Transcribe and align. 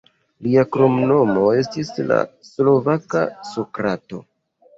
Lia 0.45 0.61
kromnomo 0.75 1.43
estis 1.57 1.91
"la 2.13 2.17
slovaka 2.49 3.23
Sokrato". 3.53 4.25